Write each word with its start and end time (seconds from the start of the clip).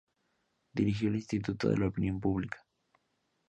Dirigió 0.73 1.09
el 1.09 1.17
Instituto 1.17 1.69
de 1.69 1.77
la 1.77 1.85
Opinión 1.85 2.19
Pública. 2.19 2.57